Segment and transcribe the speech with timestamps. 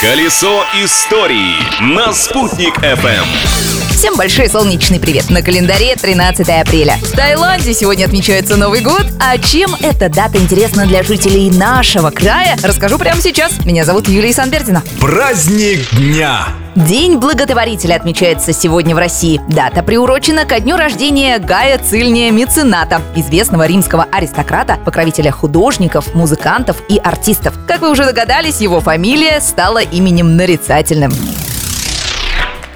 [0.00, 3.75] Колесо истории на «Спутник FM.
[3.96, 5.30] Всем большой солнечный привет!
[5.30, 6.98] На календаре 13 апреля.
[6.98, 9.06] В Таиланде сегодня отмечается Новый год.
[9.18, 13.64] А чем эта дата интересна для жителей нашего края, расскажу прямо сейчас.
[13.64, 14.82] Меня зовут Юлия Санбердина.
[15.00, 16.46] Праздник дня!
[16.74, 19.40] День благотворителя отмечается сегодня в России.
[19.48, 26.98] Дата приурочена ко дню рождения Гая Цильния Мецената, известного римского аристократа, покровителя художников, музыкантов и
[26.98, 27.54] артистов.
[27.66, 31.14] Как вы уже догадались, его фамилия стала именем нарицательным.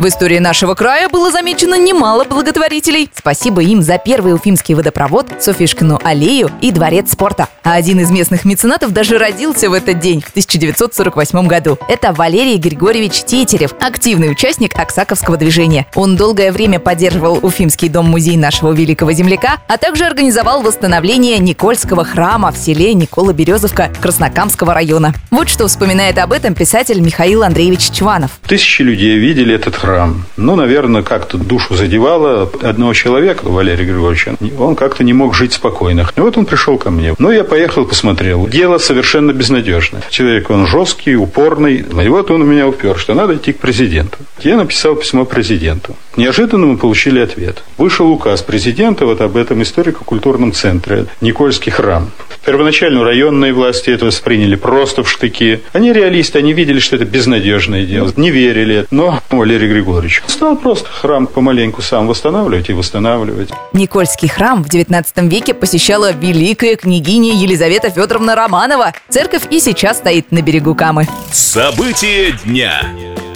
[0.01, 3.11] В истории нашего края было замечено немало благотворителей.
[3.15, 7.49] Спасибо им за первый уфимский водопровод, Софишкину аллею и дворец спорта.
[7.63, 11.77] А один из местных меценатов даже родился в этот день, в 1948 году.
[11.87, 15.87] Это Валерий Григорьевич Тетерев, активный участник Оксаковского движения.
[15.95, 22.53] Он долгое время поддерживал Уфимский дом-музей нашего великого земляка, а также организовал восстановление Никольского храма
[22.53, 25.12] в селе Никола Березовка Краснокамского района.
[25.31, 28.31] Вот что вспоминает об этом писатель Михаил Андреевич Чванов.
[28.47, 30.25] Тысячи людей видели этот храм храм.
[30.37, 34.37] Ну, наверное, как-то душу задевало одного человека, Валерия Григорьевича.
[34.59, 36.06] Он как-то не мог жить спокойно.
[36.17, 37.14] И вот он пришел ко мне.
[37.19, 38.47] Ну, я поехал, посмотрел.
[38.47, 40.03] Дело совершенно безнадежное.
[40.11, 41.84] Человек, он жесткий, упорный.
[42.05, 44.19] И вот он у меня упер, что надо идти к президенту.
[44.41, 45.97] Я написал письмо президенту.
[46.17, 47.62] Неожиданно мы получили ответ.
[47.79, 52.11] Вышел указ президента вот об этом историко-культурном центре Никольский храм.
[52.44, 55.60] Первоначально районные власти это восприняли просто в штыки.
[55.72, 58.86] Они реалисты, они видели, что это безнадежное дело, не верили.
[58.91, 63.50] Но Валерий Григорьевич стал просто храм помаленьку сам восстанавливать и восстанавливать.
[63.72, 68.92] Никольский храм в 19 веке посещала великая княгиня Елизавета Федоровна Романова.
[69.08, 71.06] Церковь и сейчас стоит на берегу Камы.
[71.33, 72.83] События дня.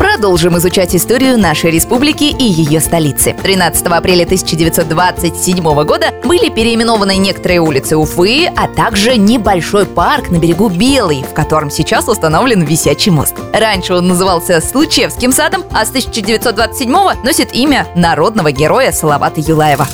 [0.05, 3.35] Продолжим изучать историю нашей республики и ее столицы.
[3.43, 10.69] 13 апреля 1927 года были переименованы некоторые улицы Уфы, а также небольшой парк на берегу
[10.69, 13.35] Белый, в котором сейчас установлен висячий мост.
[13.55, 16.93] Раньше он назывался Случевским садом, а с 1927
[17.25, 19.89] носит имя народного героя Салавата Юлаева.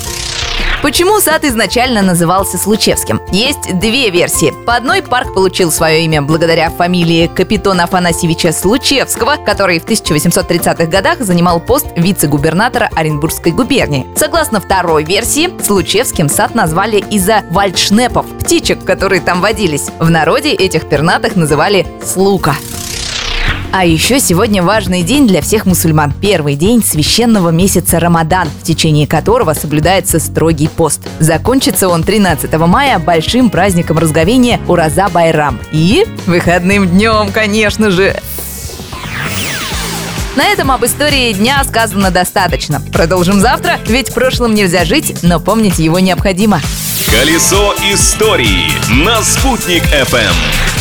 [0.81, 3.21] Почему сад изначально назывался Случевским?
[3.31, 4.51] Есть две версии.
[4.65, 11.19] По одной парк получил свое имя благодаря фамилии Капитона Афанасьевича Случевского, который в 1830-х годах
[11.19, 14.07] занимал пост вице-губернатора Оренбургской губернии.
[14.15, 19.89] Согласно второй версии, Случевским сад назвали из-за вальдшнепов, птичек, которые там водились.
[19.99, 22.55] В народе этих пернатых называли «слука».
[23.73, 26.13] А еще сегодня важный день для всех мусульман.
[26.21, 30.99] Первый день священного месяца Рамадан, в течение которого соблюдается строгий пост.
[31.19, 35.57] Закончится он 13 мая большим праздником разговения Ураза Байрам.
[35.71, 38.19] И выходным днем, конечно же.
[40.35, 42.81] На этом об истории дня сказано достаточно.
[42.91, 46.59] Продолжим завтра, ведь прошлым нельзя жить, но помнить его необходимо.
[47.09, 48.69] Колесо истории
[49.05, 50.80] на «Спутник FM.